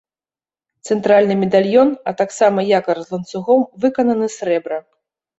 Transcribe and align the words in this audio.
Цэнтральны 0.93 1.35
медальён, 1.41 1.91
а 2.11 2.13
таксама 2.21 2.63
якар 2.79 2.97
з 3.01 3.07
ланцугом 3.17 3.61
выкананы 3.85 4.25
з 4.31 4.33
срэбра. 4.37 4.77